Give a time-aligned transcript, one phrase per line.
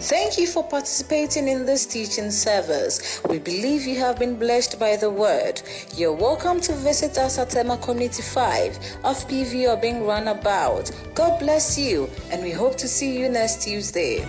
[0.00, 3.20] Thank you for participating in this teaching service.
[3.28, 5.60] We believe you have been blessed by the word.
[5.94, 10.90] You're welcome to visit us at Emma Community 5 of PV or being run about.
[11.14, 14.24] God bless you, and we hope to see you next Tuesday.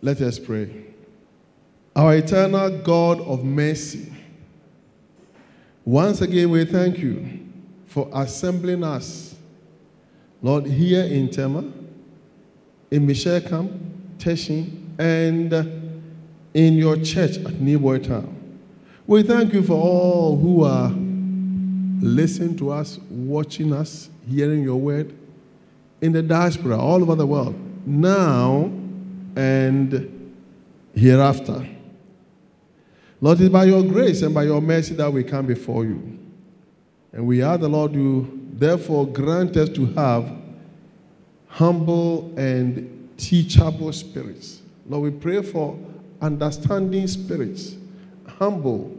[0.00, 0.86] Let us pray.
[1.94, 4.10] Our eternal God of mercy,
[5.84, 7.47] once again we thank you
[7.88, 9.34] for assembling us,
[10.42, 11.64] Lord, here in Tema,
[12.90, 15.52] in Mishekam, Teshin, and
[16.54, 18.34] in your church at Newboy Town.
[19.06, 20.90] We thank you for all who are
[22.00, 25.14] listening to us, watching us, hearing your word
[26.02, 28.70] in the diaspora all over the world, now
[29.34, 30.34] and
[30.94, 31.66] hereafter.
[33.20, 36.17] Lord, it's by your grace and by your mercy that we come before you.
[37.12, 40.30] And we are the Lord, you therefore grant us to have
[41.46, 44.62] humble and teachable spirits.
[44.86, 45.78] Lord, we pray for
[46.20, 47.76] understanding spirits,
[48.26, 48.96] humble,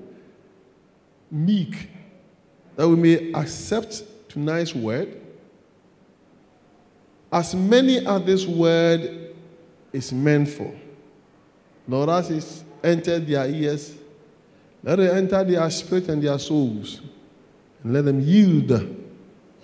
[1.30, 1.90] meek,
[2.76, 5.20] that we may accept tonight's word
[7.32, 9.36] as many as this word
[9.94, 10.74] is meant for.
[11.88, 13.96] Lord, as it's entered their ears,
[14.84, 17.02] let it enter their spirit and their souls
[17.84, 18.72] and let them yield,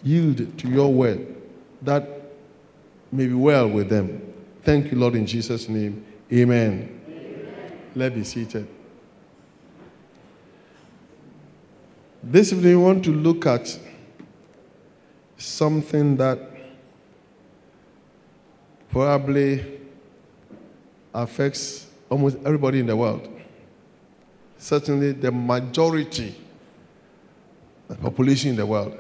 [0.04, 1.36] yield to your word
[1.82, 2.08] that
[3.12, 4.22] may be well with them.
[4.64, 6.06] Thank you, Lord, in Jesus' name.
[6.32, 7.02] Amen.
[7.08, 7.72] Amen.
[7.96, 8.68] Let be seated.
[12.24, 13.80] This evening, we want to look at
[15.38, 16.40] something that
[18.90, 19.80] probably
[21.14, 23.30] affects almost everybody in the world.
[24.58, 26.36] Certainly, the majority
[27.88, 28.98] the population in the world,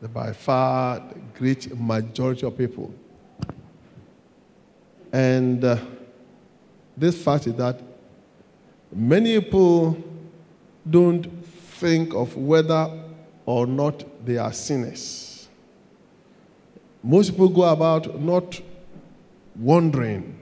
[0.00, 2.92] the by far the great majority of people.
[5.12, 5.76] And uh,
[6.96, 7.80] this fact is that
[8.90, 9.96] many people
[10.88, 12.90] don't think of whether
[13.46, 15.48] or not they are sinners.
[17.02, 18.60] Most people go about not
[19.56, 20.38] wondering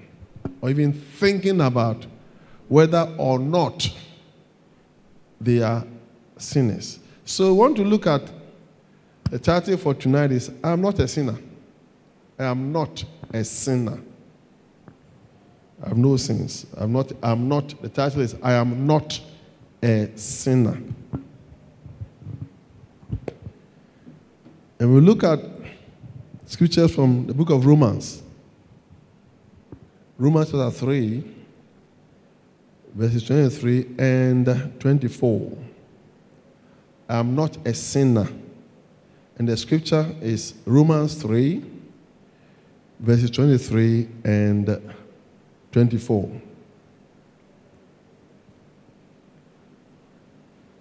[0.61, 2.07] or even thinking about
[2.69, 3.91] whether or not
[5.41, 5.85] they are
[6.37, 6.99] sinners.
[7.31, 8.29] So I want to look at
[9.31, 11.39] the title for tonight is I am not a sinner.
[12.37, 14.01] I am not a sinner.
[15.81, 16.67] I have no sins.
[16.77, 19.21] I'm not, I'm not, the title is I am not
[19.81, 20.77] a sinner.
[24.81, 25.39] And we look at
[26.47, 28.25] scriptures from the book of Romans.
[30.19, 31.25] Romans chapter 3,
[32.97, 35.70] verses 23 and 24.
[37.11, 38.29] I'm not a sinner.
[39.37, 41.65] And the scripture is Romans 3,
[43.01, 44.95] verses 23 and
[45.73, 46.31] 24.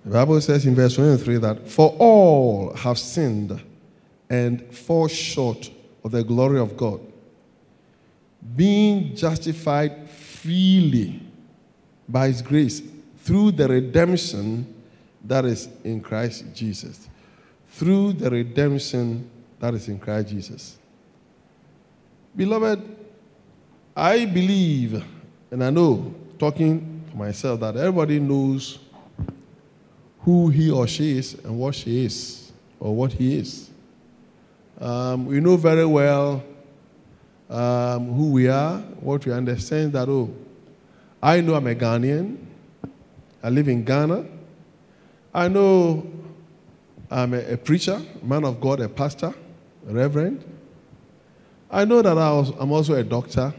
[0.05, 3.59] The Bible says in verse 23 that, For all have sinned
[4.29, 5.71] and fall short
[6.03, 7.01] of the glory of God,
[8.55, 11.21] being justified freely
[12.07, 12.83] by His grace
[13.17, 14.75] through the redemption
[15.25, 17.07] that is in Christ Jesus.
[17.69, 20.77] Through the redemption that is in Christ Jesus.
[22.35, 22.97] Beloved,
[23.95, 25.03] I believe
[25.51, 28.79] and I know, talking to myself, that everybody knows
[30.21, 33.69] who he or she is and what she is or what he is.
[34.79, 36.43] Um, we know very well
[37.49, 40.29] um, who we are, what we understand that, oh,
[41.21, 42.37] I know I'm a Ghanaian.
[43.41, 44.25] I live in Ghana.
[45.39, 46.05] I know
[47.09, 49.33] I'm a, a preacher, man of God, a pastor,
[49.87, 50.43] a reverend.
[51.71, 53.53] I know that I I'm also a doctor.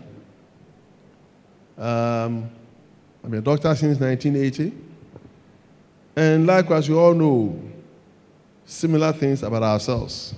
[1.78, 2.50] Um,
[3.24, 4.74] I'm a doctor since 1980.
[6.16, 7.58] And likewise, we all know
[8.66, 10.34] similar things about ourselves.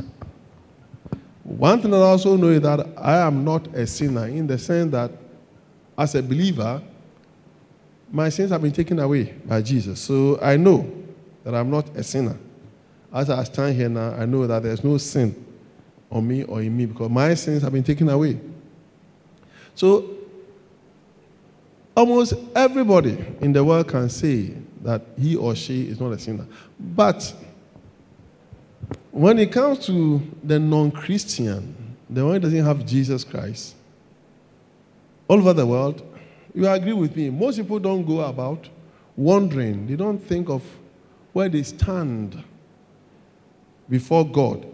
[1.42, 4.58] One thing that I also know is that I am not a sinner in the
[4.58, 5.10] sense that,
[5.98, 6.80] as a believer,
[8.12, 9.98] my sins have been taken away by Jesus.
[9.98, 11.01] So I know
[11.44, 12.38] that I'm not a sinner.
[13.12, 15.34] As I stand here now, I know that there's no sin
[16.10, 18.38] on me or in me because my sins have been taken away.
[19.74, 20.10] So,
[21.96, 26.46] almost everybody in the world can say that he or she is not a sinner.
[26.78, 27.34] But
[29.10, 33.74] when it comes to the non Christian, the one who doesn't have Jesus Christ,
[35.28, 36.02] all over the world,
[36.54, 38.68] you agree with me, most people don't go about
[39.16, 40.62] wondering, they don't think of
[41.32, 42.42] where they stand
[43.88, 44.66] before God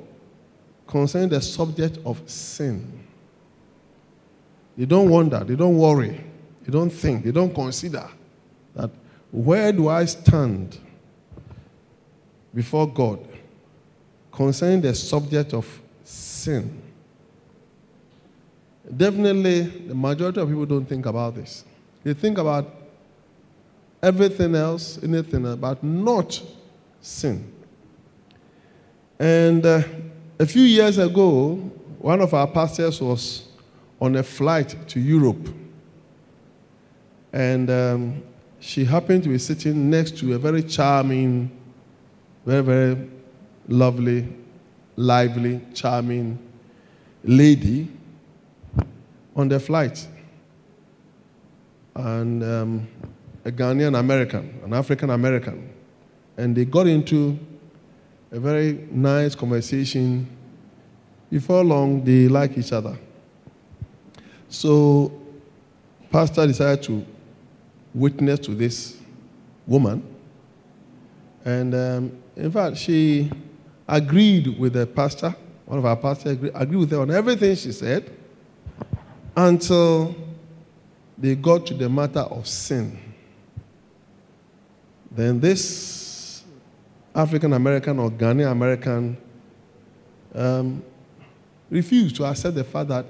[0.87, 3.05] concerning the subject of sin.
[4.77, 6.25] They don't wonder, they don't worry,
[6.65, 8.09] they don't think, they don't consider
[8.75, 8.91] that
[9.31, 10.79] where do I stand
[12.55, 13.27] before God
[14.33, 15.67] concerning the subject of
[16.05, 16.83] sin?
[18.97, 21.65] Definitely, the majority of people don't think about this.
[22.05, 22.78] They think about
[24.03, 26.41] everything else, anything else, but not
[27.01, 27.53] sin.
[29.19, 29.83] And uh,
[30.39, 31.55] a few years ago,
[31.99, 33.49] one of our pastors was
[34.01, 35.49] on a flight to Europe.
[37.33, 38.23] And um,
[38.61, 41.51] she happened to be sitting next to a very charming,
[42.47, 43.09] very, very
[43.67, 44.29] lovely,
[44.97, 46.39] lively, charming
[47.25, 47.89] lady
[49.35, 50.07] on the flight.
[51.95, 52.89] And um,
[53.49, 55.73] a Ghanaian American, an African American.
[56.37, 57.39] And they got into
[58.31, 60.29] a very nice conversation.
[61.31, 62.97] Before long, they like each other.
[64.51, 65.13] So,
[66.11, 67.05] pastor decided to
[67.95, 68.99] witness to this
[69.67, 70.03] woman.
[71.45, 73.31] And um, in fact, she
[73.89, 75.35] agreed with the pastor,
[75.65, 78.11] one of our pastors agreed, agreed with her on everything she said
[79.35, 80.15] until
[81.17, 83.08] they got to the matter of sin.
[85.11, 86.43] Then this
[87.15, 89.17] African American or Ghanaian American
[90.35, 90.83] um,
[91.71, 93.07] refused to accept the fact that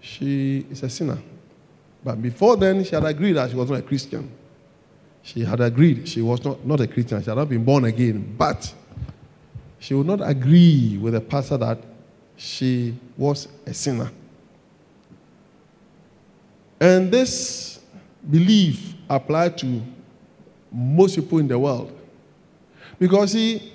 [0.00, 1.18] she is a sinner.
[2.04, 4.30] But before then, she had agreed that she was not a Christian.
[5.22, 7.22] She had agreed she was not, not a Christian.
[7.22, 8.34] She had not been born again.
[8.36, 8.72] But
[9.78, 11.78] she would not agree with the pastor that
[12.36, 14.10] she was a sinner.
[16.80, 17.80] And this
[18.28, 19.82] belief applied to
[20.72, 21.92] most people in the world.
[22.98, 23.72] Because, see,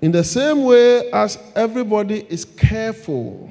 [0.00, 3.50] in the same way as everybody is careful,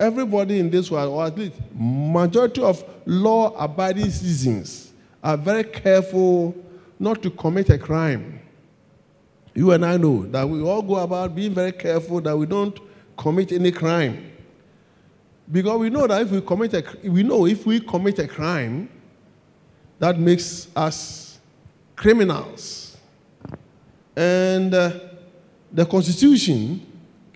[0.00, 4.92] everybody in this world, or at least majority of law-abiding citizens,
[5.22, 6.54] are very careful
[6.98, 8.40] not to commit a crime.
[9.54, 12.78] You and I know that we all go about being very careful that we don't
[13.16, 14.32] commit any crime.
[15.50, 18.88] Because we know that if we commit a, we know if we commit a crime,
[19.98, 21.38] that makes us
[21.94, 22.96] criminals.
[24.14, 24.92] And uh,
[25.72, 26.86] the Constitution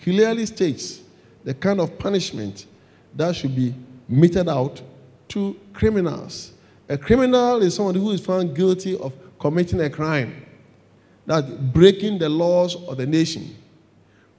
[0.02, 1.00] clearly states
[1.44, 2.66] the kind of punishment
[3.14, 3.74] that should be
[4.08, 4.80] meted out
[5.28, 6.52] to criminals.
[6.88, 10.46] A criminal is someone who is found guilty of committing a crime,
[11.26, 13.56] that's breaking the laws of the nation,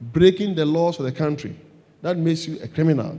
[0.00, 1.56] breaking the laws of the country.
[2.02, 3.18] That makes you a criminal.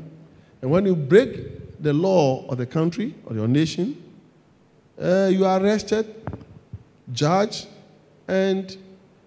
[0.62, 4.02] And when you break the law of the country or your nation,
[5.02, 6.14] uh, you are arrested,
[7.12, 7.68] judged,
[8.28, 8.78] and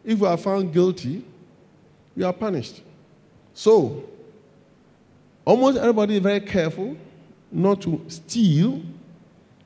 [0.04, 1.24] if you are found guilty,
[2.14, 2.82] you are punished.
[3.52, 4.04] So,
[5.44, 6.96] almost everybody is very careful
[7.50, 8.82] not to steal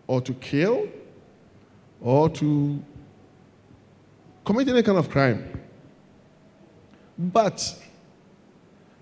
[0.07, 0.89] or to kill
[2.01, 2.83] or to
[4.45, 5.61] commit any kind of crime.
[7.19, 7.77] But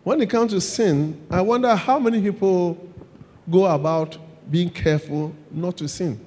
[0.02, 2.76] when it comes to sin, I wonder how many people
[3.50, 4.18] go about
[4.50, 6.24] being careful not to sin.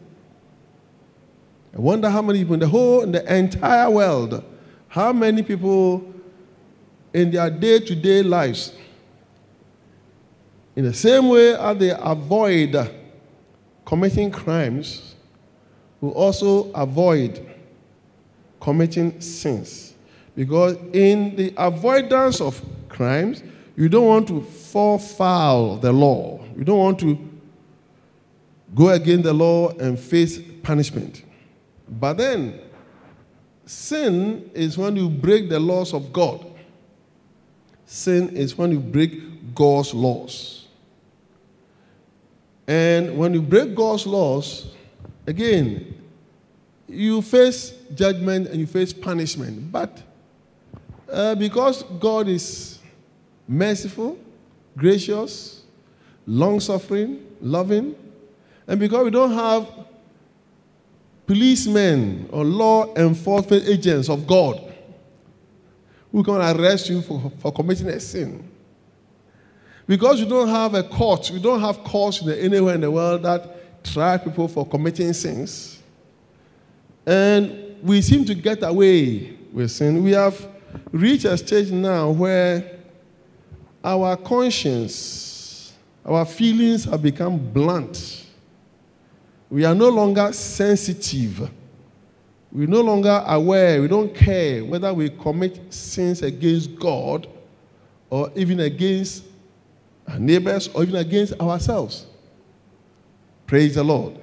[1.73, 4.43] I wonder how many people in the whole, in the entire world,
[4.89, 6.13] how many people
[7.13, 8.73] in their day to day lives,
[10.75, 12.91] in the same way as they avoid
[13.85, 15.15] committing crimes,
[16.01, 17.45] will also avoid
[18.59, 19.93] committing sins.
[20.35, 23.43] Because in the avoidance of crimes,
[23.75, 26.39] you don't want to fall foul of the law.
[26.57, 27.29] You don't want to
[28.73, 31.23] go against the law and face punishment.
[31.91, 32.59] But then,
[33.65, 36.45] sin is when you break the laws of God.
[37.85, 40.67] Sin is when you break God's laws.
[42.65, 44.73] And when you break God's laws,
[45.27, 45.93] again,
[46.87, 49.69] you face judgment and you face punishment.
[49.71, 50.01] But
[51.11, 52.79] uh, because God is
[53.45, 54.17] merciful,
[54.77, 55.63] gracious,
[56.25, 57.95] long suffering, loving.
[58.67, 59.67] And because we don't have
[61.25, 64.73] policemen or law enforcement agents of God
[66.11, 68.47] who can arrest you for, for committing a sin.
[69.87, 73.83] Because you don't have a court, we don't have courts anywhere in the world that
[73.83, 75.79] try people for committing sins.
[77.05, 80.03] And we seem to get away with sin.
[80.03, 80.47] We have
[80.91, 82.79] reached a stage now where
[83.83, 85.73] our conscience,
[86.05, 88.25] our feelings have become blunt.
[89.51, 91.51] We are no longer sensitive
[92.51, 97.27] We're no longer aware, we don't care whether we commit sins against God
[98.09, 99.23] or even against
[100.07, 102.05] our neighbors or even against ourselves.
[103.47, 104.17] Praise the Lord.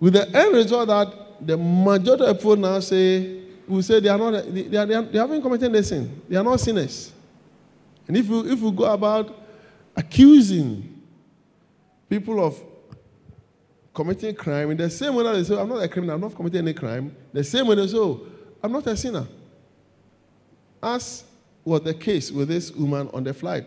[0.00, 4.18] With the end result that the majority of people now say, we say they are
[4.18, 6.22] not, they, they, are, they haven't committed any sin.
[6.28, 7.12] They are not sinners.
[8.08, 9.34] And if you, if you go about
[9.94, 11.02] accusing
[12.08, 12.58] people of
[13.96, 16.36] committing crime in the same way that they say, I'm not a criminal, I'm not
[16.36, 18.20] committing any crime, the same way they say, oh,
[18.62, 19.26] I'm not a sinner.
[20.82, 21.24] As
[21.64, 23.64] was the case with this woman on the flight.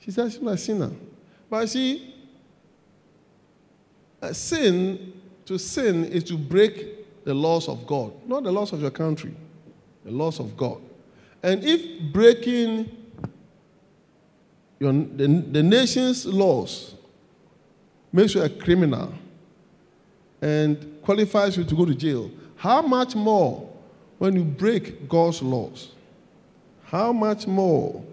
[0.00, 0.90] She said she's not a sinner.
[1.48, 2.14] But see,
[4.20, 5.14] a sin,
[5.46, 9.34] to sin is to break the laws of God, not the laws of your country,
[10.04, 10.78] the laws of God.
[11.42, 12.94] And if breaking
[14.78, 16.94] your, the, the nation's laws
[18.12, 19.14] makes you a criminal
[20.40, 23.68] and qualifies you to go to jail, how much more
[24.18, 25.92] when you break God's laws?
[26.84, 28.04] How much more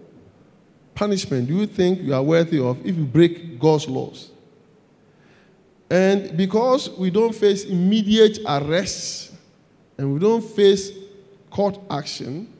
[0.94, 4.30] punishment do you think you are worthy of if you break God's laws?
[5.90, 9.32] And because we don't face immediate arrests
[9.98, 10.90] and we don't face
[11.50, 12.52] court action,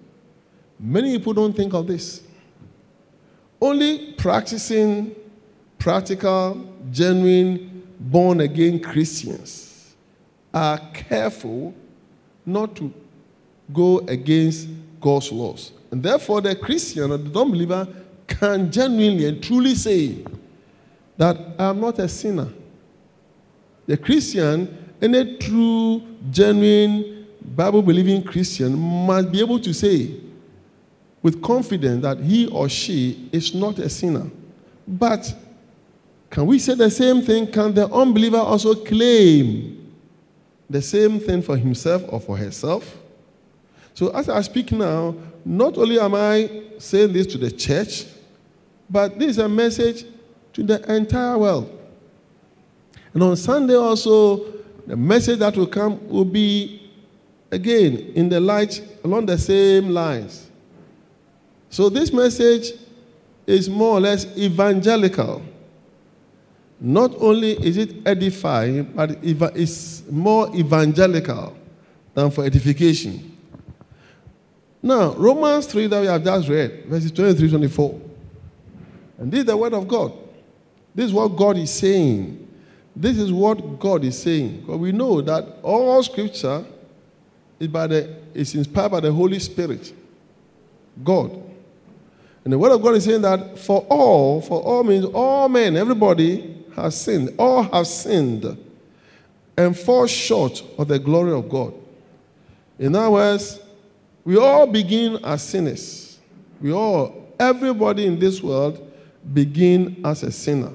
[0.78, 2.22] many people don't think of this.
[3.60, 5.14] Only practicing
[5.78, 9.94] practical, genuine, born again Christians
[10.52, 11.74] are careful
[12.44, 12.92] not to
[13.72, 14.68] go against
[15.00, 15.72] God's laws.
[15.90, 17.86] And therefore, the Christian or the non believer
[18.26, 20.24] can genuinely and truly say
[21.16, 22.48] that I'm not a sinner.
[23.86, 30.10] The Christian, any true, genuine, Bible believing Christian, must be able to say
[31.22, 34.30] with confidence that he or she is not a sinner.
[34.86, 35.34] But
[36.30, 37.46] can we say the same thing?
[37.50, 39.94] Can the unbeliever also claim
[40.68, 42.96] the same thing for himself or for herself?
[43.94, 45.14] So, as I speak now,
[45.44, 48.04] not only am I saying this to the church,
[48.90, 50.04] but this is a message
[50.52, 51.72] to the entire world.
[53.14, 54.44] And on Sunday also,
[54.86, 56.90] the message that will come will be
[57.50, 60.50] again in the light along the same lines.
[61.70, 62.72] So this message
[63.46, 65.42] is more or less evangelical.
[66.78, 71.56] Not only is it edifying, but it's more evangelical
[72.14, 73.36] than for edification.
[74.82, 78.00] Now, Romans 3 that we have just read, verses 23 24.
[79.18, 80.12] And this is the word of God.
[80.94, 82.46] This is what God is saying.
[82.94, 84.60] This is what God is saying.
[84.60, 86.64] Because we know that all scripture
[87.58, 89.92] is, by the, is inspired by the Holy Spirit.
[91.02, 91.42] God.
[92.44, 95.76] And the word of God is saying that for all, for all means all men,
[95.76, 97.34] everybody has sinned.
[97.38, 98.56] All have sinned
[99.56, 101.74] and fall short of the glory of God.
[102.78, 103.60] In other words,
[104.24, 106.18] we all begin as sinners.
[106.60, 108.82] We all, everybody in this world,
[109.32, 110.72] begin as a sinner.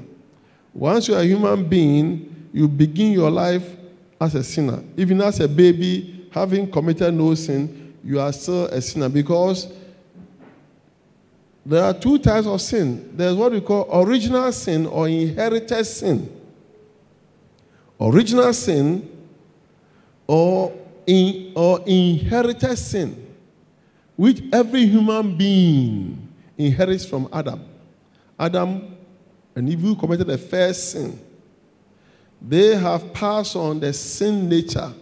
[0.73, 3.75] Once you're a human being, you begin your life
[4.19, 4.83] as a sinner.
[4.97, 9.71] Even as a baby, having committed no sin, you are still a sinner because
[11.65, 13.15] there are two types of sin.
[13.15, 16.29] There's what we call original sin or inherited sin.
[17.99, 19.07] Original sin
[20.25, 20.73] or,
[21.05, 23.27] in, or inherited sin
[24.21, 27.65] which every human being inherits from Adam.
[28.39, 28.95] Adam
[29.55, 31.19] and Eve committed the first sin.
[32.39, 34.93] They have passed on the sin nature.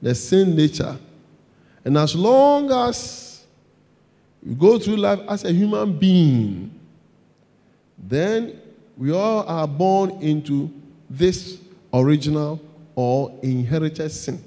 [0.00, 0.96] The sin nature.
[1.84, 3.27] And as long as
[4.44, 6.78] you go through life as a human being,
[7.98, 8.60] then
[8.96, 10.70] we all are born into
[11.10, 11.58] this
[11.92, 12.60] original
[12.94, 14.42] or inherited sin.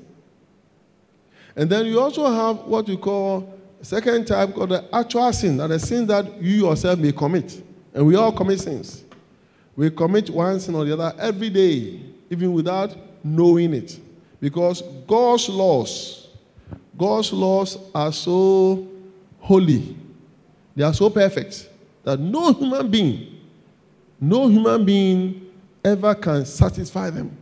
[1.55, 5.67] And then you also have what we call Second type called the actual sin, that
[5.67, 7.63] the sin that you yourself may commit.
[7.93, 9.03] And we all commit sins.
[9.75, 13.99] We commit one sin or the other every day, even without knowing it.
[14.39, 16.29] Because God's laws,
[16.95, 18.87] God's laws are so
[19.41, 19.97] holy,
[20.75, 21.69] they are so perfect
[22.03, 23.41] that no human being,
[24.19, 25.51] no human being
[25.83, 27.37] ever can satisfy them.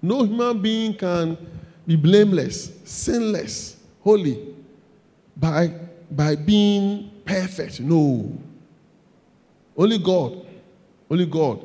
[0.00, 1.36] No human being can
[1.86, 4.54] be blameless, sinless, holy
[5.36, 5.72] by,
[6.10, 7.80] by being perfect.
[7.80, 8.32] No.
[9.76, 10.46] Only God.
[11.10, 11.64] Only God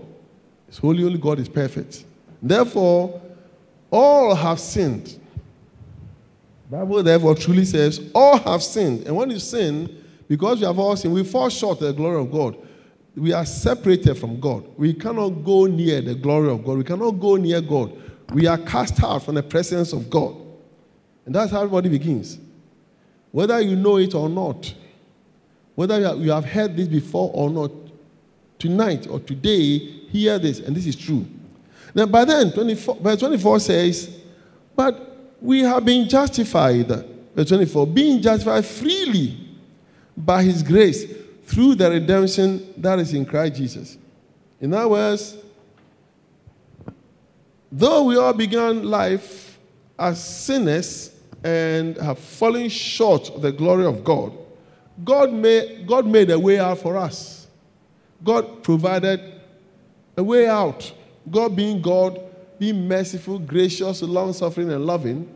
[0.69, 2.05] is holy, only God is perfect.
[2.41, 3.21] Therefore,
[3.91, 5.19] all have sinned.
[6.71, 9.05] Bible therefore truly says, all have sinned.
[9.05, 12.21] And when you sin, because we have all sinned, we fall short of the glory
[12.21, 12.55] of God.
[13.13, 14.63] We are separated from God.
[14.77, 16.77] We cannot go near the glory of God.
[16.77, 17.91] We cannot go near God.
[18.33, 20.37] We are cast out from the presence of God.
[21.25, 22.39] And that's how everybody begins.
[23.31, 24.73] Whether you know it or not,
[25.75, 27.71] whether you have heard this before or not,
[28.59, 31.25] tonight or today, hear this, and this is true.
[31.93, 34.19] Now, by then, 24, verse 24 says,
[34.73, 35.10] But
[35.41, 39.37] we have been justified, verse 24, being justified freely
[40.15, 41.05] by his grace
[41.45, 43.97] through the redemption that is in Christ Jesus.
[44.59, 45.37] In other words,
[47.71, 49.57] though we all began life
[49.97, 54.33] as sinners and have fallen short of the glory of God,
[55.03, 57.47] God made, God made a way out for us.
[58.23, 59.41] God provided
[60.15, 60.93] a way out.
[61.29, 62.19] God being God,
[62.61, 65.27] being merciful, gracious, long suffering, and loving,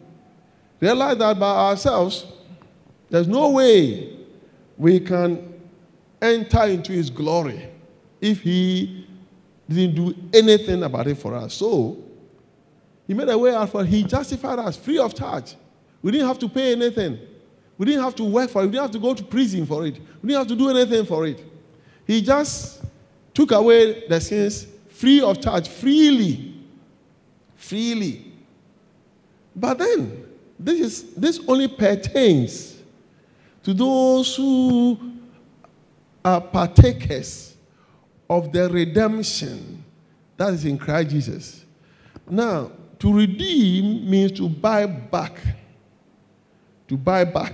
[0.80, 2.24] realize that by ourselves,
[3.10, 4.16] there's no way
[4.78, 5.60] we can
[6.22, 7.68] enter into his glory
[8.22, 9.08] if he
[9.68, 11.56] didn't do anything about it for us.
[11.56, 11.98] So,
[13.08, 15.56] he made a way out for He justified us free of charge.
[16.04, 17.18] We didn't have to pay anything.
[17.80, 18.66] We didn't have to work for it.
[18.66, 19.96] We didn't have to go to prison for it.
[20.22, 21.44] We didn't have to do anything for it.
[22.06, 22.84] He just
[23.34, 26.55] took away the sins free of charge, freely.
[27.56, 28.32] Freely.
[29.56, 30.26] But then,
[30.60, 32.82] this, is, this only pertains
[33.64, 35.00] to those who
[36.24, 37.56] are partakers
[38.30, 39.84] of the redemption
[40.38, 41.66] that is in Christ Jesus.
[42.28, 45.40] Now, to redeem means to buy back.
[46.88, 47.54] To buy back.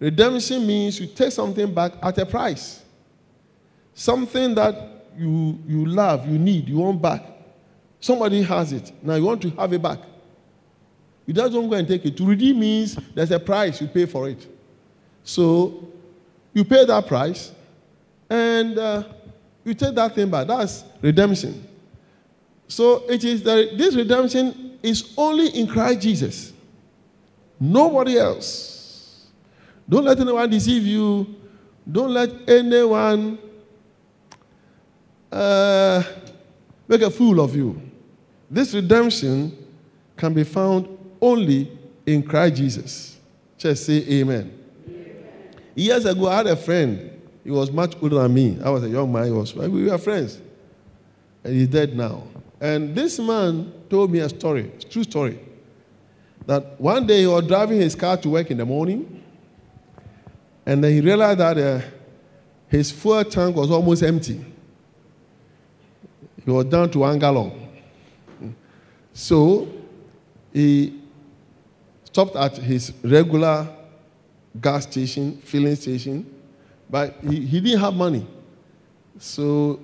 [0.00, 2.82] Redemption means you take something back at a price.
[3.94, 7.31] Something that you, you love, you need, you want back.
[8.02, 8.92] Somebody has it.
[9.00, 10.00] Now you want to have it back.
[11.24, 12.16] You just don't go and take it.
[12.16, 14.44] To redeem means there's a price you pay for it.
[15.22, 15.88] So
[16.52, 17.52] you pay that price
[18.28, 19.04] and uh,
[19.64, 20.48] you take that thing back.
[20.48, 21.64] That's redemption.
[22.66, 26.52] So it is that this redemption is only in Christ Jesus.
[27.60, 29.28] Nobody else.
[29.88, 31.36] Don't let anyone deceive you.
[31.90, 33.38] Don't let anyone
[35.30, 36.02] uh,
[36.88, 37.91] make a fool of you.
[38.52, 39.56] This redemption
[40.14, 40.86] can be found
[41.22, 41.72] only
[42.04, 43.18] in Christ Jesus.
[43.56, 44.52] Just say amen.
[44.86, 45.16] amen.
[45.74, 47.18] Years ago, I had a friend.
[47.42, 48.58] He was much older than me.
[48.62, 49.24] I was a young man.
[49.24, 50.38] He was, we were friends.
[51.42, 52.24] And he's dead now.
[52.60, 55.38] And this man told me a story, a true story,
[56.44, 59.24] that one day he was driving his car to work in the morning,
[60.66, 61.80] and then he realized that uh,
[62.68, 64.44] his fuel tank was almost empty.
[66.44, 67.61] He was down to one gallon.
[69.12, 69.68] So
[70.52, 71.00] he
[72.04, 73.68] stopped at his regular
[74.60, 76.26] gas station, filling station,
[76.90, 78.26] but he, he didn't have money.
[79.18, 79.80] So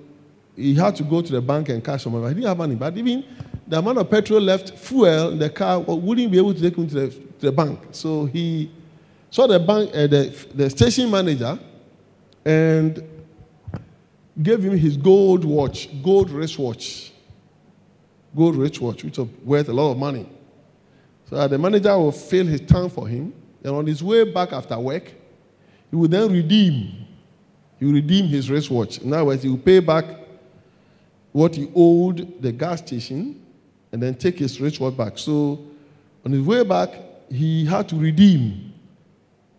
[0.56, 2.28] he had to go to the bank and cash some money.
[2.28, 2.74] He didn't have money.
[2.74, 3.24] But even
[3.66, 6.88] the amount of petrol left, fuel in the car wouldn't be able to take him
[6.88, 7.80] to the, to the bank.
[7.92, 8.70] So he
[9.30, 11.58] saw the bank, uh, the, the station manager,
[12.44, 13.02] and
[14.42, 17.12] gave him his gold watch, gold wristwatch,
[18.36, 20.28] gold watch, which was worth a lot of money.
[21.28, 24.78] So the manager will fill his tank for him, and on his way back after
[24.78, 25.12] work,
[25.90, 27.06] he will then redeem.
[27.78, 28.98] He will redeem his wristwatch.
[28.98, 30.04] In other words, he will pay back
[31.32, 33.44] what he owed the gas station
[33.92, 35.18] and then take his wristwatch back.
[35.18, 35.64] So
[36.24, 36.90] on his way back,
[37.30, 38.72] he had to redeem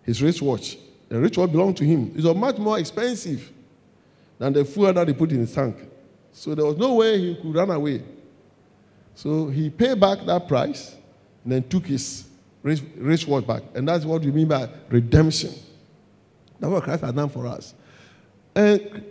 [0.03, 0.77] his wristwatch.
[1.07, 2.11] The wristwatch belonged to him.
[2.15, 3.51] It was much more expensive
[4.37, 5.75] than the fuel that he put in his tank.
[6.31, 8.03] So there was no way he could run away.
[9.19, 10.95] So he paid back that price
[11.43, 12.23] and then took his
[12.63, 13.63] wristwatch back.
[13.75, 15.53] And that's what we mean by redemption.
[16.57, 17.73] That's what Christ has done for us.
[18.55, 19.03] And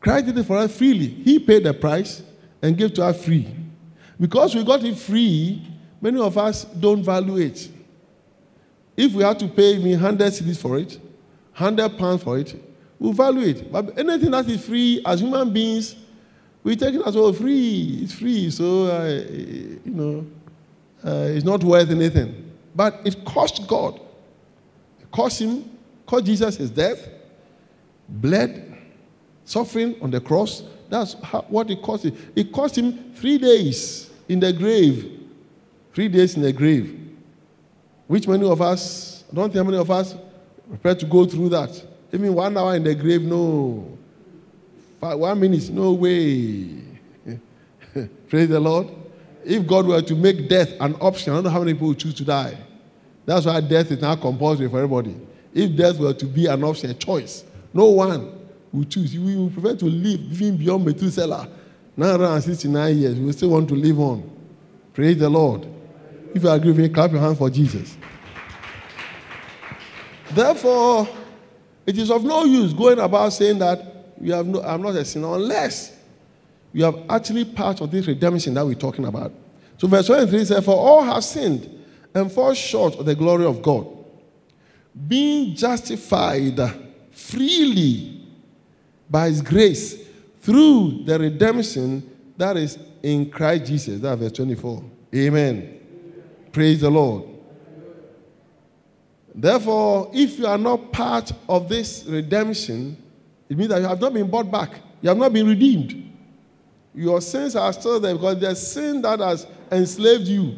[0.00, 1.06] Christ did it for us freely.
[1.06, 2.22] He paid the price
[2.60, 3.48] and gave to us free.
[4.20, 5.66] Because we got it free,
[5.98, 7.70] many of us don't value it.
[8.94, 11.00] If we had to pay me 100 cedis for it,
[11.56, 12.54] 100 pounds for it,
[12.98, 13.72] we value it.
[13.72, 15.96] But anything that is free, as human beings,
[16.64, 18.00] we take it as well free.
[18.02, 19.24] It's free, so uh,
[19.84, 20.26] you know,
[21.04, 22.50] uh, it's not worth anything.
[22.74, 24.00] But it cost God.
[25.00, 25.70] It cost Him,
[26.06, 27.08] cost Jesus His death,
[28.08, 28.72] bled,
[29.44, 30.62] suffering on the cross.
[30.88, 32.16] That's how, what it cost him.
[32.36, 35.20] It cost him three days in the grave.
[35.94, 36.98] Three days in the grave.
[38.06, 40.14] Which many of us, I don't think many of us
[40.68, 41.82] prepared to go through that.
[42.12, 43.98] Even one hour in the grave, no.
[45.02, 46.78] Five, one minute, no way.
[48.28, 48.86] Praise the Lord.
[49.44, 51.98] If God were to make death an option, I don't know how many people would
[51.98, 52.56] choose to die.
[53.26, 55.16] That's why death is now compulsory for everybody.
[55.52, 57.42] If death were to be an option, a choice,
[57.74, 58.32] no one
[58.72, 59.18] would choose.
[59.18, 61.48] We would prefer to live even beyond Methuselah.
[61.96, 64.30] 969 years, we still want to live on.
[64.94, 65.66] Praise the Lord.
[66.32, 67.96] If you agree with me, clap your hands for Jesus.
[70.30, 71.08] Therefore,
[71.86, 73.91] it is of no use going about saying that
[74.22, 75.96] you have no, I'm not a sinner unless
[76.72, 79.32] you have actually part of this redemption that we're talking about.
[79.78, 81.68] So, verse 23 says, For all have sinned
[82.14, 83.86] and fall short of the glory of God,
[85.08, 86.58] being justified
[87.10, 88.20] freely
[89.10, 90.06] by His grace
[90.40, 94.00] through the redemption that is in Christ Jesus.
[94.00, 94.84] That's verse 24.
[95.14, 95.80] Amen.
[96.52, 97.24] Praise the Lord.
[99.34, 103.01] Therefore, if you are not part of this redemption,
[103.52, 104.70] it means that you have not been bought back.
[105.02, 106.10] You have not been redeemed.
[106.94, 110.56] Your sins are still there because the sin that has enslaved you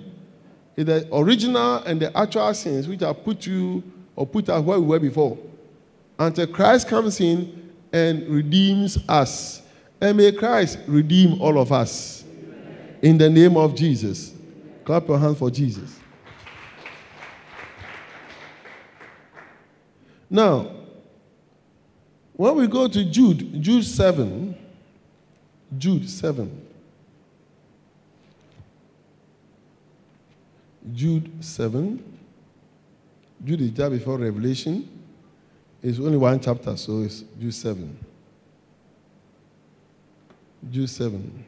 [0.77, 3.83] is the original and the actual sins which have put you
[4.15, 5.37] or put us where we were before.
[6.21, 9.63] Until Christ comes in and redeems us.
[10.01, 12.23] And may Christ redeem all of us.
[13.03, 14.35] In the name of Jesus.
[14.85, 15.99] Clap your hands for Jesus.
[20.31, 20.84] Now,
[22.35, 24.57] when we go to Jude, Jude 7,
[25.79, 26.67] Jude 7.
[30.93, 32.15] Jude 7.
[33.45, 34.89] Jude is just before Revelation.
[35.83, 37.99] It's only one chapter, so it's Jude 7.
[40.71, 41.45] Jude 7.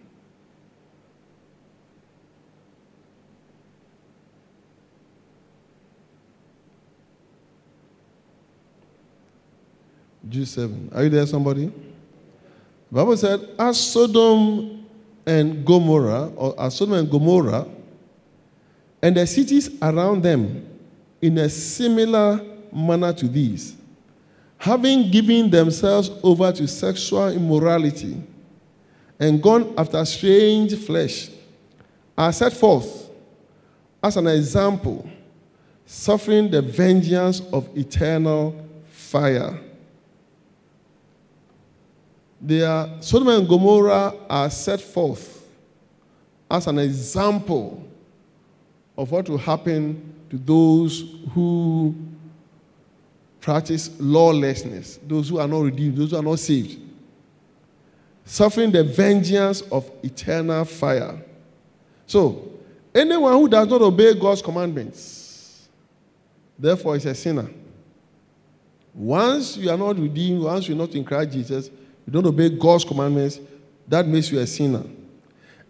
[10.29, 10.91] Jude 7.
[10.95, 11.67] Are you there, somebody?
[11.67, 11.73] The
[12.91, 14.85] Bible said, as Sodom
[15.25, 17.67] and Gomorrah, or as Sodom and Gomorrah,
[19.03, 20.67] and the cities around them,
[21.23, 22.41] in a similar
[22.73, 23.77] manner to these,
[24.59, 28.23] having given themselves over to sexual immorality
[29.19, 31.31] and gone after strange flesh,
[32.19, 33.11] are set forth
[34.03, 35.09] as an example,
[35.85, 38.55] suffering the vengeance of eternal
[38.89, 39.61] fire
[42.41, 45.47] they are, Sodom and Gomorrah are set forth
[46.51, 47.87] as an example
[48.97, 51.95] of what will happen to those who
[53.41, 56.81] practice lawlessness, those who are not redeemed, those who are not saved,
[58.25, 61.23] suffering the vengeance of eternal fire.
[62.07, 62.51] So,
[62.95, 65.69] anyone who does not obey God's commandments,
[66.59, 67.49] therefore is a sinner.
[68.95, 71.71] Once you are not redeemed, once you're not in Christ Jesus,
[72.07, 73.41] you don't obey God's commandments,
[73.89, 74.85] that makes you a sinner.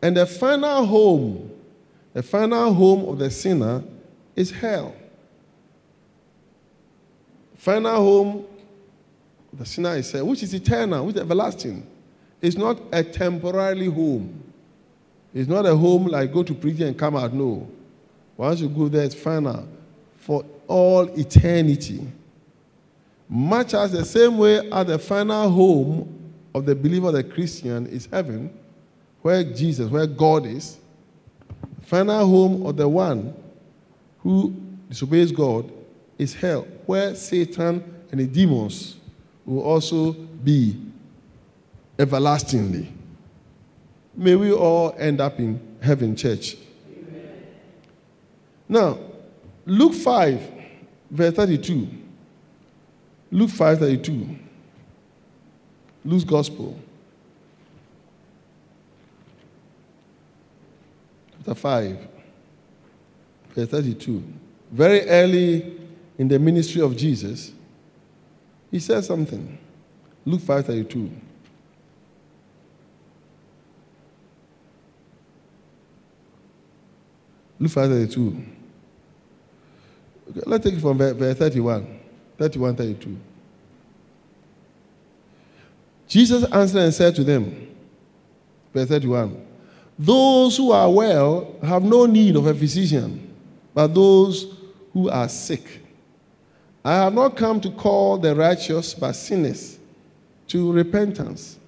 [0.02, 1.50] And the final home,
[2.12, 3.82] the final home of the sinner
[4.34, 4.94] is hell.
[7.56, 8.44] Final home,
[9.52, 11.86] the sinner is hell, which is eternal, which is everlasting.
[12.40, 14.42] It's not a temporary home.
[15.32, 17.32] It's not a home like go to prison and come out.
[17.32, 17.68] No.
[18.36, 19.66] Once you go there, it's final
[20.18, 22.06] for all eternity.
[23.28, 26.25] Much as the same way as the final home
[26.56, 28.50] of the believer, the Christian, is heaven,
[29.20, 30.78] where Jesus, where God is.
[31.82, 33.34] Final home of the one
[34.20, 34.56] who
[34.88, 35.70] disobeys God
[36.16, 38.96] is hell, where Satan and the demons
[39.44, 40.80] will also be
[41.98, 42.90] everlastingly.
[44.14, 46.56] May we all end up in heaven, church.
[46.88, 47.46] Amen.
[48.66, 48.98] Now,
[49.66, 50.40] Luke 5,
[51.10, 51.86] verse 32.
[53.30, 54.38] Luke 5, 32.
[56.06, 56.78] Luke's Gospel,
[61.32, 61.98] chapter 5,
[63.50, 64.22] verse 32.
[64.70, 65.80] Very early
[66.16, 67.50] in the ministry of Jesus,
[68.70, 69.58] he said something.
[70.24, 71.10] Luke 5 32.
[77.58, 78.44] Luke 5 32.
[80.30, 82.00] Okay, let's take it from verse 31.
[82.38, 83.16] 31 32.
[86.08, 87.74] Jesus answered and said to them,
[88.72, 89.44] verse 31,
[89.98, 93.34] Those who are well have no need of a physician,
[93.74, 94.54] but those
[94.92, 95.82] who are sick.
[96.84, 99.78] I have not come to call the righteous, but sinners
[100.48, 101.58] to repentance.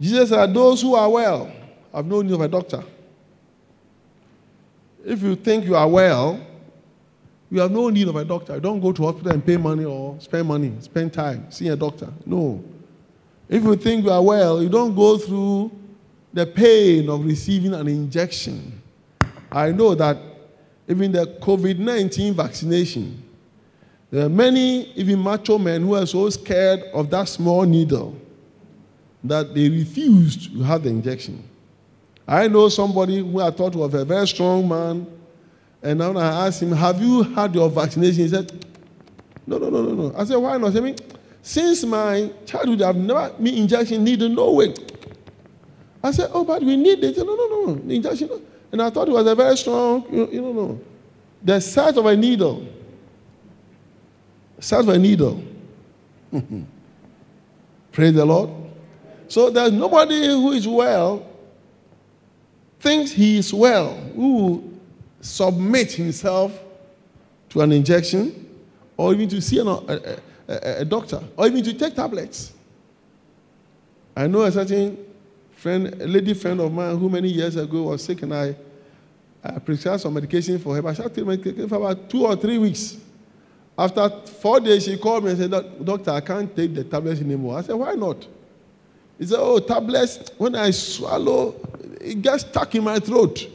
[0.00, 1.50] Jesus said, Those who are well
[1.92, 2.84] have no need of a doctor.
[5.04, 6.40] If you think you are well,
[7.54, 8.56] you have no need of a doctor.
[8.56, 11.76] You don't go to hospital and pay money or spend money, spend time, see a
[11.76, 12.12] doctor.
[12.26, 12.60] No.
[13.48, 15.70] If you think you are well, you don't go through
[16.32, 18.82] the pain of receiving an injection.
[19.52, 20.18] I know that
[20.88, 23.22] even the COVID 19 vaccination,
[24.10, 28.16] there are many, even macho men, who are so scared of that small needle
[29.22, 31.48] that they refused to have the injection.
[32.26, 35.06] I know somebody who I thought was a very strong man
[35.84, 38.22] and now I asked him, Have you had your vaccination?
[38.22, 38.50] He said,
[39.46, 40.16] No, no, no, no, no.
[40.16, 40.74] I said, why not?
[40.74, 40.96] I mean,
[41.42, 44.74] since my childhood, I've never me injection needed no way.
[46.02, 47.16] I said, oh, but we need it.
[47.16, 48.30] Said, no, no, no, injection.
[48.72, 50.80] And I thought it was a very strong, you know, you know,
[51.42, 52.66] the size of a needle.
[54.58, 55.42] Size of a needle.
[57.92, 58.50] Praise the Lord.
[59.28, 61.26] So there's nobody who is well,
[62.80, 64.73] thinks he is well, who
[65.24, 66.60] submit himself
[67.48, 68.46] to an injection
[68.96, 72.52] or even to see an, a, a, a, doctor or even to take tablets.
[74.14, 74.98] I know a certain
[75.56, 78.54] friend, a lady friend of mine who many years ago was sick and I,
[79.42, 80.82] I prescribed some medication for her.
[80.82, 82.98] But she had medication for about two or three weeks.
[83.78, 87.58] After four days, she called me and said, Doctor, I can't take the tablets anymore.
[87.58, 88.26] I said, Why not?
[89.18, 91.54] He said, Oh, tablets, when I swallow,
[92.00, 93.48] it gets stuck in my throat.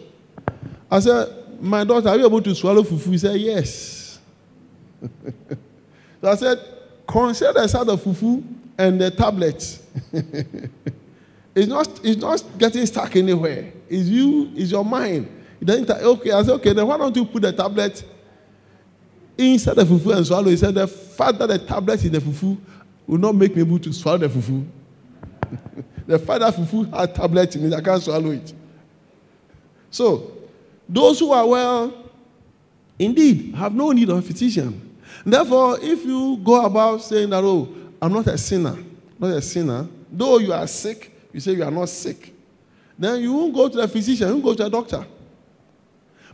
[0.91, 3.11] I said, My daughter, are you able to swallow fufu?
[3.11, 4.19] He said, Yes.
[6.21, 6.59] so I said,
[7.07, 8.43] Consider the size of fufu
[8.77, 9.83] and the tablets.
[11.55, 13.73] it's, not, it's not getting stuck anywhere.
[13.89, 15.27] It's you, it's your mind.
[15.59, 18.03] It doesn't, okay, I said, Okay, then why don't you put the tablet
[19.37, 20.49] inside the fufu and swallow?
[20.49, 22.57] He said, The fact that the tablet in the fufu
[23.05, 24.65] will not make me able to swallow the fufu.
[26.07, 28.53] the fact that fufu has tablet in it, I can't swallow it.
[29.91, 30.38] So,
[30.89, 31.93] those who are well,
[32.97, 34.97] indeed, have no need of a physician.
[35.23, 37.69] Therefore, if you go about saying that, oh,
[38.01, 38.75] I'm not a sinner,
[39.19, 42.33] not a sinner, though you are sick, you say you are not sick,
[42.97, 45.05] then you won't go to the physician, you won't go to a doctor.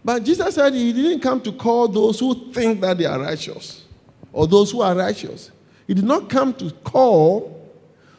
[0.03, 3.83] But Jesus said he didn't come to call those who think that they are righteous
[4.31, 5.51] or those who are righteous.
[5.87, 7.73] He did not come to call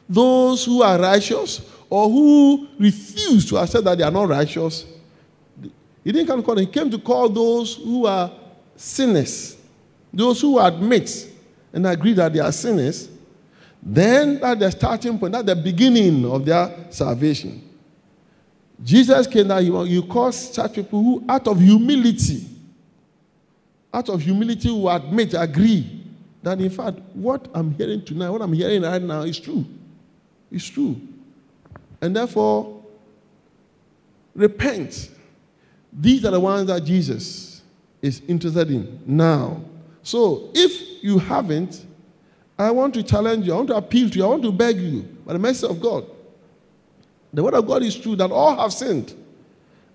[0.09, 4.85] those who are righteous or who refuse to accept that they are not righteous
[6.07, 8.31] he didn't come to call, he came to call those who are
[8.77, 9.57] sinners,
[10.15, 11.29] those who admit
[11.73, 13.09] and agree that they are sinners.
[13.83, 17.61] Then that's the starting point, that's the beginning of their salvation.
[18.85, 22.47] Jesus came that you, you call such people who, out of humility,
[23.93, 26.05] out of humility, will admit, agree
[26.41, 29.65] that in fact, what I'm hearing tonight, what I'm hearing right now is true.
[30.53, 31.01] It's true.
[32.01, 32.81] And therefore,
[34.37, 35.11] repent
[35.99, 37.63] these are the ones that Jesus
[38.03, 39.63] is interested in now.
[40.03, 41.85] So if you haven't,
[42.59, 44.79] I want to challenge you, I want to appeal to you, I want to beg
[44.79, 46.05] you by the mercy of God.
[47.33, 49.15] The word of God is true that all have sinned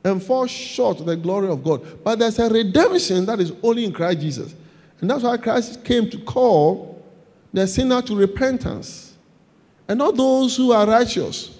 [0.04, 2.04] and fall short of the glory of God.
[2.04, 4.56] But there's a redemption that is only in Christ Jesus.
[5.00, 7.04] And that's why Christ came to call
[7.54, 9.16] the sinner to repentance.
[9.88, 11.58] And not those who are righteous.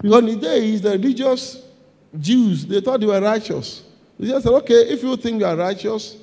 [0.00, 1.62] Because in the days, the religious
[2.18, 3.82] Jews, they thought they were righteous.
[4.18, 6.16] They just said, okay, if you think you are righteous,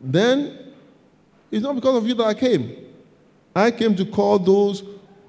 [0.00, 0.72] then
[1.50, 2.76] it's not because of you that I came.
[3.54, 4.82] I came to call those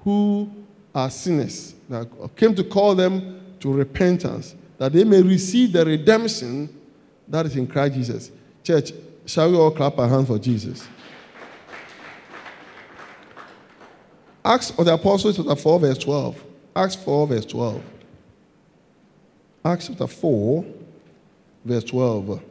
[0.04, 0.50] who
[0.94, 1.74] are sinners.
[1.90, 6.68] I uh, came to call them to repentance, that they may receive the redemption
[7.28, 8.30] that is in Christ Jesus.
[8.64, 8.92] Church,
[9.26, 10.86] shall we all clap our hands for Jesus?
[14.44, 16.44] Acts of the Apostles, chapter 4, verse 12.
[16.74, 17.82] Acts 4, verse 12.
[19.64, 20.64] Acts chapter 4,
[21.64, 22.42] verse 12.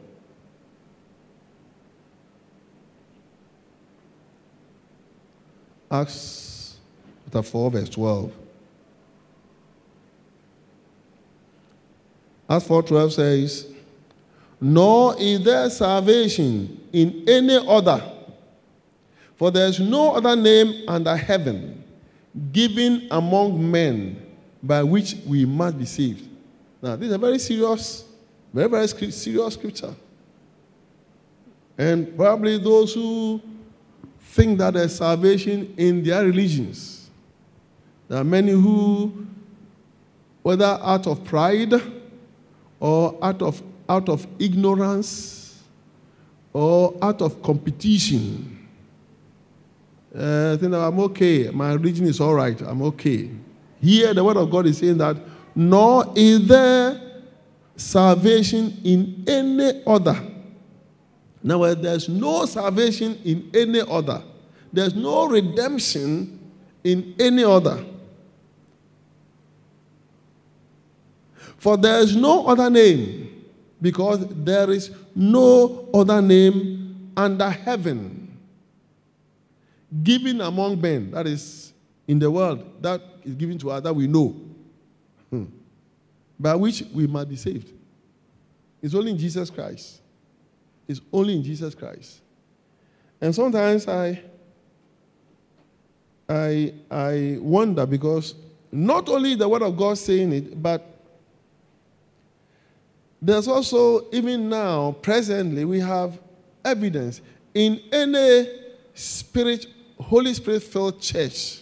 [5.90, 6.78] Acts
[7.24, 8.32] chapter 4, verse 12.
[12.48, 13.66] Acts 4 12 says,
[14.58, 18.02] Nor is there salvation in any other,
[19.36, 21.84] for there is no other name under heaven
[22.52, 24.16] given among men
[24.62, 26.31] by which we must be saved.
[26.82, 28.04] Now, this is a very serious,
[28.52, 29.94] very, very serious scripture.
[31.78, 33.40] And probably those who
[34.18, 37.08] think that there's salvation in their religions.
[38.08, 39.26] There are many who,
[40.42, 41.72] whether out of pride
[42.80, 45.62] or out of, out of ignorance
[46.52, 48.68] or out of competition,
[50.14, 53.30] uh, think that I'm okay, my religion is all right, I'm okay.
[53.80, 55.16] Here, the word of God is saying that
[55.54, 57.00] nor is there
[57.76, 60.20] salvation in any other.
[61.42, 64.22] Now, there's no salvation in any other,
[64.72, 66.38] there's no redemption
[66.84, 67.84] in any other.
[71.58, 73.44] For there is no other name,
[73.80, 78.38] because there is no other name under heaven
[80.02, 81.72] given among men, that is
[82.08, 84.34] in the world, that is given to us that we know
[85.32, 85.44] Hmm.
[86.38, 87.72] By which we might be saved.
[88.82, 90.02] It's only in Jesus Christ.
[90.86, 92.20] It's only in Jesus Christ.
[93.18, 94.20] And sometimes I,
[96.28, 98.34] I, I wonder because
[98.70, 100.86] not only the word of God saying it, but
[103.22, 106.18] there's also, even now, presently, we have
[106.62, 107.22] evidence
[107.54, 108.48] in any
[108.92, 109.66] spirit,
[109.98, 111.60] Holy Spirit filled church,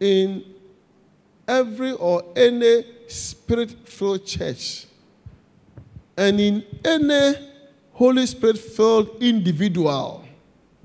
[0.00, 0.53] in
[1.46, 4.86] every or any spirit filled church,
[6.16, 7.34] and in any
[7.92, 10.24] Holy Spirit filled individual,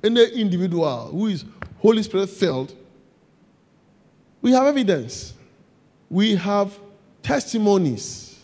[0.03, 1.45] any individual who is
[1.79, 2.73] Holy Spirit filled,
[4.41, 5.33] we have evidence.
[6.09, 6.77] We have
[7.21, 8.39] testimonies.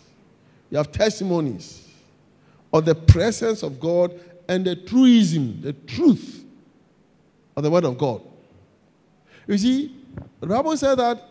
[0.69, 1.87] We have testimonies
[2.73, 6.43] of the presence of God and the truism, the truth
[7.55, 8.21] of the Word of God.
[9.47, 9.95] You see,
[10.39, 11.23] the Bible said that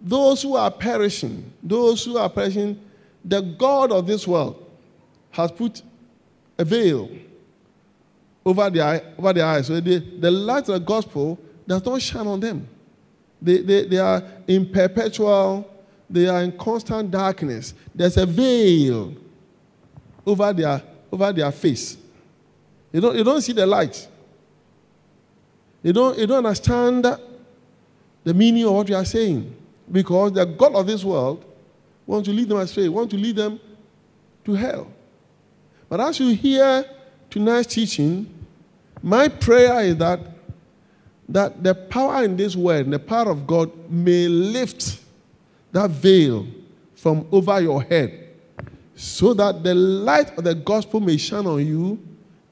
[0.00, 2.80] those who are perishing, those who are perishing,
[3.24, 4.64] the God of this world
[5.30, 5.82] has put
[6.56, 7.10] a veil
[8.44, 9.66] over their, over their eyes.
[9.66, 12.66] So the, the light of the gospel does not shine on them.
[13.40, 15.70] They, they, they are in perpetual,
[16.08, 17.74] they are in constant darkness.
[17.94, 19.14] There's a veil
[20.26, 20.82] over their,
[21.12, 21.96] over their face.
[22.92, 24.08] You don't, you don't see the light.
[25.82, 27.04] You don't, you don't understand
[28.24, 29.54] the meaning of what you are saying.
[29.90, 31.44] Because the God of this world
[32.06, 33.60] wants to lead them astray, wants to lead them
[34.44, 34.90] to hell.
[35.88, 36.84] But as you hear
[37.30, 38.32] tonight's teaching,
[39.02, 40.20] my prayer is that,
[41.28, 45.00] that the power in this word, the power of God, may lift
[45.72, 46.46] that veil
[46.94, 48.28] from over your head
[48.98, 51.98] so that the light of the gospel may shine on you,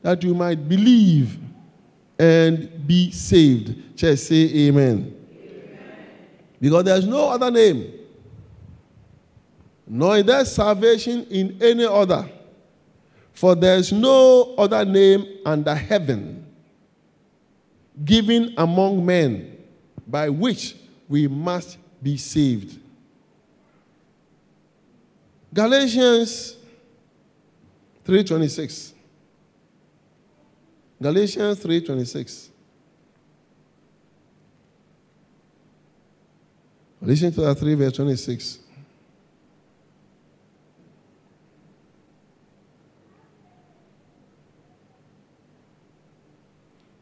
[0.03, 1.39] that you might believe
[2.19, 3.97] and be saved.
[3.97, 4.99] Just say amen.
[4.99, 5.16] amen.
[6.61, 7.93] Because there's no other name,
[9.87, 12.29] nor is there salvation in any other
[13.37, 16.43] for there is no other name under heaven
[18.03, 19.59] given among men
[20.07, 20.75] by which
[21.07, 22.79] we must be saved.
[25.53, 26.57] Galatians
[28.07, 28.95] 3:26.
[31.01, 32.49] Galatians 3:26.
[37.07, 38.59] Galatians 3 verse 26.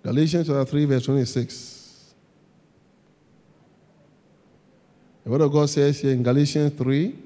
[0.02, 2.14] Galatians chapter 3, verse 26.
[5.24, 7.18] The word of God says here in Galatians 3,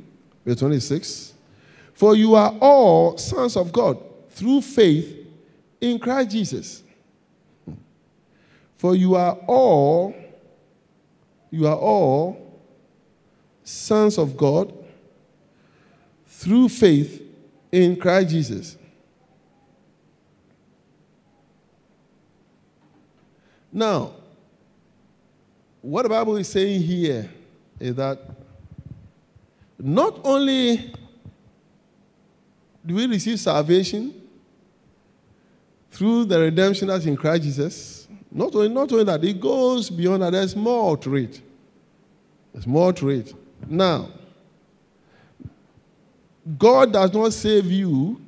[0.46, 1.34] verse 26
[1.94, 5.26] For you are all sons of God through faith
[5.80, 6.84] in Christ Jesus.
[8.76, 10.14] For you are all,
[11.50, 12.47] you are all
[13.68, 14.72] sons of God
[16.26, 17.22] through faith
[17.70, 18.78] in Christ Jesus.
[23.70, 24.12] Now,
[25.82, 27.28] what the Bible is saying here
[27.78, 28.18] is that
[29.78, 30.92] not only
[32.86, 34.14] do we receive salvation
[35.90, 40.22] through the redemption that's in Christ Jesus, not only, not only that, it goes beyond
[40.22, 40.32] that.
[40.32, 41.42] There's more to it.
[42.54, 43.34] There's more to it.
[43.66, 44.08] Now,
[46.58, 48.20] God does not save you,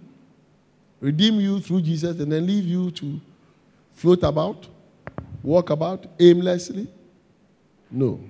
[1.01, 3.21] redeem you through Jesus, and then leave you to
[3.95, 4.67] float about
[5.43, 6.89] walk about aimlessly?
[7.91, 8.21] No.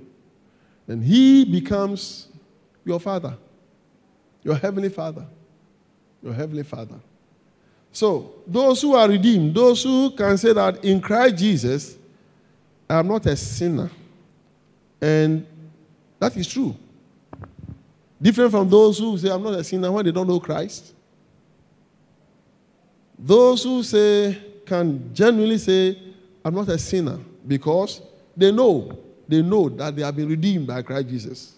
[0.87, 2.29] And he becomes
[2.85, 3.37] your father,
[4.43, 5.27] your heavenly father,
[6.23, 6.97] your heavenly father.
[7.93, 11.97] So, those who are redeemed, those who can say that in Christ Jesus,
[12.89, 13.91] I am not a sinner.
[15.01, 15.47] And
[16.19, 16.77] that is true.
[18.21, 20.95] Different from those who say, I'm not a sinner when they don't know Christ.
[23.19, 25.99] Those who say, can genuinely say,
[26.45, 28.03] I'm not a sinner because
[28.37, 31.55] they know, they know that they have been redeemed by Christ Jesus.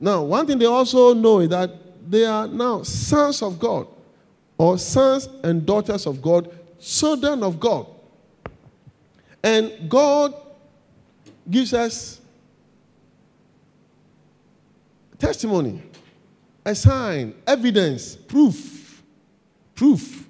[0.00, 1.70] Now, one thing they also know is that
[2.08, 3.86] they are now sons of God
[4.56, 6.50] or sons and daughters of God,
[6.80, 7.86] children of God.
[9.42, 10.34] And God
[11.50, 12.20] gives us
[15.18, 15.82] testimony,
[16.64, 19.02] a sign, evidence, proof.
[19.74, 20.28] Proof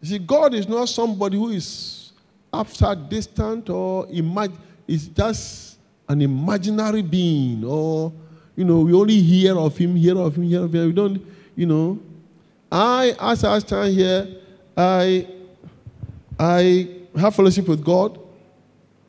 [0.00, 2.12] you see, God is not somebody who is
[2.52, 4.56] abstract, distant, or imag-
[4.86, 8.12] is just an imaginary being, or
[8.54, 10.86] you know, we only hear of him, hear of him, hear of him.
[10.86, 11.26] We don't,
[11.56, 11.98] you know.
[12.70, 14.28] I, as I stand here,
[14.76, 15.26] I,
[16.38, 18.18] I have fellowship with God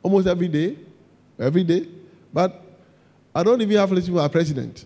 [0.02, 0.76] almost every day,
[1.38, 1.86] every day.
[2.32, 2.64] But
[3.34, 4.84] I don't even have fellowship with our president.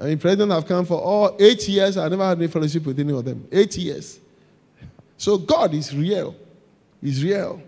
[0.00, 1.96] I mean, president have come for all eight years.
[1.96, 3.46] I never had any fellowship with any of them.
[3.50, 4.20] Eight years.
[5.16, 6.36] So God is real.
[7.02, 7.60] He's real.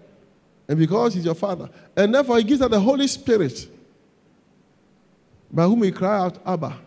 [0.69, 1.69] And because He's your Father.
[1.97, 3.69] And therefore, He gives us the Holy Spirit
[5.53, 6.79] by whom we cry out, Abba.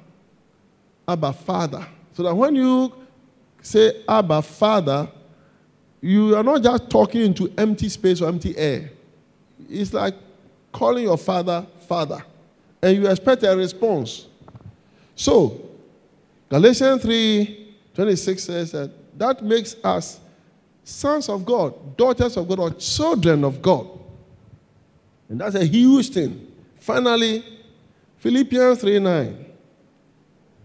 [1.06, 1.86] Abba, Father.
[2.14, 2.94] So that when you
[3.62, 5.10] say Abba, Father,
[6.00, 8.92] you are not just talking into empty space or empty air.
[9.70, 10.16] It's like
[10.72, 12.24] calling your father, Father.
[12.84, 14.28] And you expect a response.
[15.16, 15.70] So,
[16.50, 20.20] Galatians 3 26 says that that makes us
[20.84, 23.88] sons of God, daughters of God, or children of God.
[25.30, 26.52] And that's a huge thing.
[26.78, 27.46] Finally,
[28.18, 29.46] Philippians 3 9.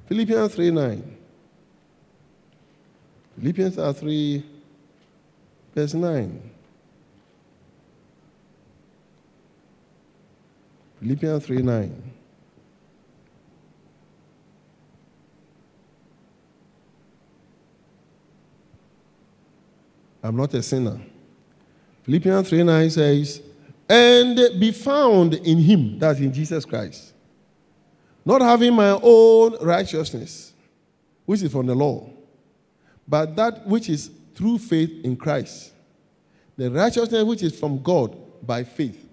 [0.09, 1.17] Philippians 3 9.
[3.39, 4.45] Philippians 3
[5.73, 6.51] verse 9.
[10.99, 12.08] Philippians 3 9.
[20.23, 21.01] I'm not a sinner.
[22.03, 23.43] Philippians 3 9 says,
[23.89, 27.13] And be found in him, that's in Jesus Christ,
[28.25, 30.53] not having my own righteousness,
[31.27, 32.09] which is from the law,
[33.07, 35.73] but that which is through faith in Christ,
[36.57, 38.17] the righteousness which is from God
[38.47, 39.05] by faith.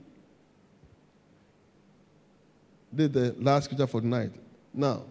[2.97, 4.32] Is the last scripture for tonight.
[4.74, 5.03] Now,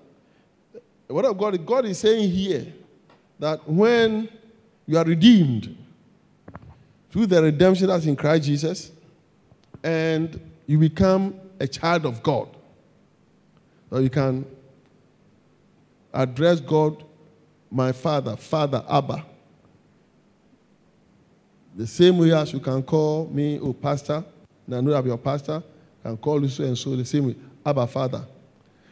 [1.06, 1.66] what of God?
[1.66, 2.72] God is saying here
[3.38, 4.28] that when
[4.86, 5.76] you are redeemed
[7.14, 8.90] through the redemption that's in Christ Jesus,
[9.84, 12.48] and you become a child of God,
[13.88, 14.44] so you can
[16.12, 17.04] address God,
[17.70, 19.24] my Father, Father, Abba.
[21.76, 24.24] The same way as you can call me, oh, Pastor,
[24.66, 25.62] and I know I'm your pastor,
[26.02, 27.36] can call you so and so, the same way.
[27.64, 28.24] Abba Father.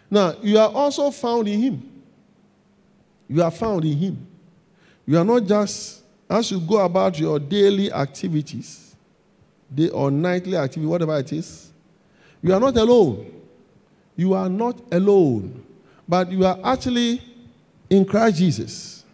[0.08, 2.02] Now, you are also found in Him.
[3.28, 4.26] You are found in Him.
[5.06, 6.01] You are not just,
[6.32, 8.96] as you go about your daily activities,
[9.72, 11.70] day or nightly activity, whatever it is,
[12.42, 13.30] you are not alone.
[14.16, 15.62] You are not alone,
[16.08, 17.22] but you are actually
[17.90, 19.04] in Christ Jesus.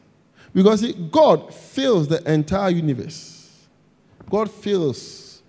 [0.55, 3.67] Because God fills the entire universe,
[4.31, 5.43] God fills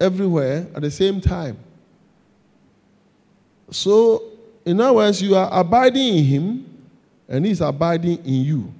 [0.00, 1.58] everywhere at the same time.
[3.70, 4.22] So,
[4.64, 6.88] in other words, you are abiding in Him,
[7.28, 8.72] and He's abiding in you.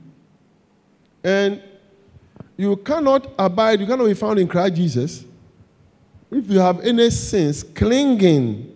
[1.23, 1.63] And
[2.57, 5.25] you cannot abide, you cannot be found in Christ Jesus
[6.31, 8.75] if you have any sins clinging,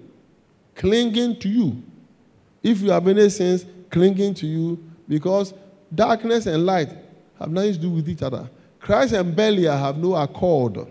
[0.74, 1.82] clinging to you.
[2.62, 5.52] If you have any sins clinging to you, because
[5.94, 6.90] darkness and light
[7.38, 8.48] have nothing to do with each other.
[8.80, 10.86] Christ and Belial have no accord.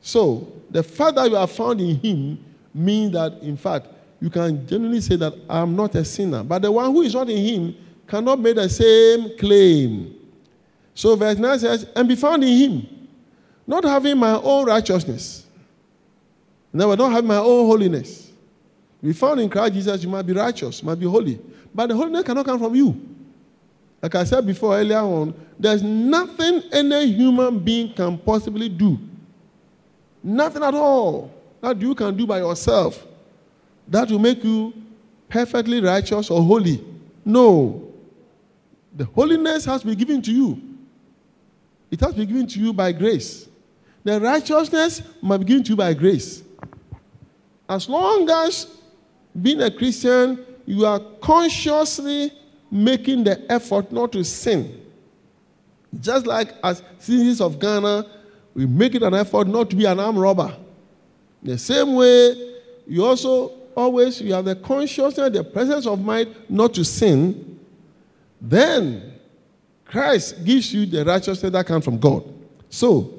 [0.00, 3.86] So, the fact that you are found in Him means that, in fact,
[4.20, 6.42] you can genuinely say that I'm not a sinner.
[6.42, 7.76] But the one who is not in him
[8.06, 10.14] cannot make the same claim.
[10.94, 13.08] So verse 9 says, and be found in him,
[13.66, 15.46] not having my own righteousness.
[16.72, 18.30] Never, not have my own holiness.
[19.02, 21.38] Be found in Christ Jesus, you might be righteous, might be holy.
[21.74, 23.00] But the holiness cannot come from you.
[24.02, 28.98] Like I said before earlier on, there's nothing any human being can possibly do.
[30.22, 33.06] Nothing at all that you can do by yourself
[33.88, 34.72] that will make you
[35.28, 36.84] perfectly righteous or holy.
[37.24, 37.92] No.
[38.94, 40.73] The holiness has been given to you.
[41.94, 43.48] It has been given to you by grace.
[44.02, 46.42] The righteousness must be given to you by grace.
[47.68, 48.66] As long as
[49.40, 52.32] being a Christian, you are consciously
[52.68, 54.80] making the effort not to sin.
[56.00, 58.06] Just like as citizens of Ghana,
[58.54, 60.52] we make it an effort not to be an armed robber.
[61.44, 62.56] The same way,
[62.88, 67.60] you also always you have the consciousness, the presence of mind not to sin,
[68.40, 69.13] then
[69.84, 72.24] Christ gives you the righteousness that comes from God.
[72.70, 73.18] So,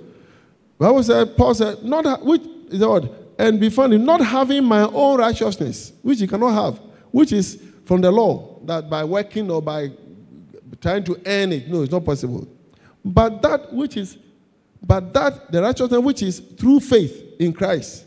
[0.78, 5.20] Bible said, Paul said, not which is word, and be found not having my own
[5.20, 9.92] righteousness, which you cannot have, which is from the law, that by working or by
[10.82, 12.48] trying to earn it, no, it's not possible.
[13.04, 14.18] But that which is,
[14.82, 18.06] but that the righteousness which is through faith in Christ,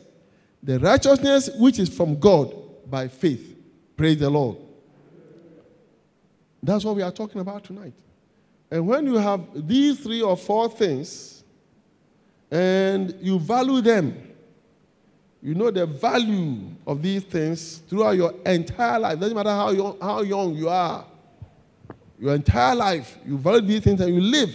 [0.62, 2.54] the righteousness which is from God
[2.90, 3.56] by faith.
[3.96, 4.56] Praise the Lord.
[6.62, 7.94] That's what we are talking about tonight.
[8.70, 11.42] And when you have these three or four things
[12.50, 14.16] and you value them,
[15.42, 19.20] you know the value of these things throughout your entire life.
[19.20, 21.06] Doesn't matter how young, how young you are,
[22.18, 24.54] your entire life, you value these things and you live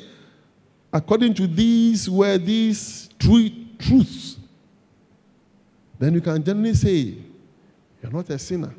[0.91, 3.49] according to these were these true
[3.79, 4.37] truths
[6.03, 7.15] then you can generally say,
[8.01, 8.75] You're not a sinner.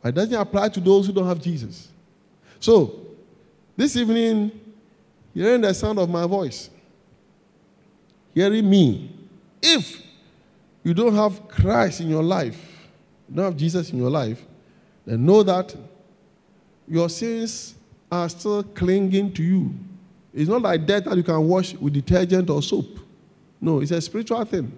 [0.00, 1.88] But it doesn't apply to those who don't have Jesus.
[2.60, 3.05] So,
[3.76, 4.50] this evening,
[5.34, 6.70] hearing the sound of my voice,
[8.34, 9.10] hearing me,
[9.62, 10.02] if
[10.82, 12.88] you don't have Christ in your life,
[13.28, 14.44] you don't have Jesus in your life,
[15.04, 15.74] then know that
[16.88, 17.74] your sins
[18.10, 19.74] are still clinging to you.
[20.32, 22.98] It's not like that that you can wash with detergent or soap.
[23.60, 24.72] No, it's a spiritual thing.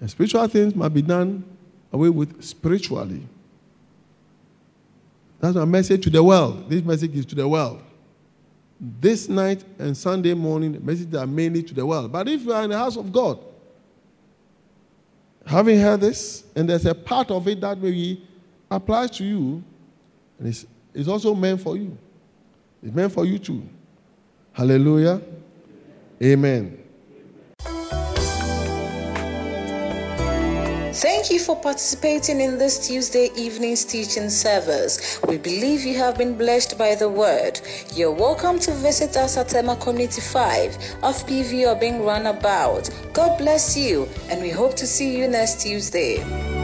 [0.00, 1.44] And spiritual things must be done
[1.92, 3.26] away with spiritually.
[5.40, 6.68] That's my message to the world.
[6.70, 7.82] This message is to the world.
[8.80, 12.10] This night and Sunday morning, messages are mainly to the world.
[12.10, 13.38] But if you are in the house of God,
[15.44, 18.26] having heard this, and there's a part of it that maybe
[18.70, 19.62] applies to you,
[20.38, 20.64] and it's,
[20.94, 21.96] it's also meant for you.
[22.82, 23.62] It's meant for you too.
[24.52, 25.20] Hallelujah.
[26.22, 26.82] Amen.
[30.92, 35.20] Thank you for participating in this Tuesday evening's teaching service.
[35.28, 37.60] We believe you have been blessed by the word.
[37.94, 40.74] You're welcome to visit us at Emma Community 5
[41.04, 42.90] of PV or being run about.
[43.12, 46.59] God bless you, and we hope to see you next Tuesday.